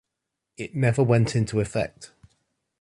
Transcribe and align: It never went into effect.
It 0.57 0.73
never 0.75 1.03
went 1.03 1.35
into 1.35 1.59
effect. 1.59 2.11